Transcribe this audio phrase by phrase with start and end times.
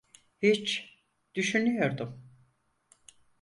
[0.41, 0.95] Hiç,
[1.35, 2.23] düşünüyordum.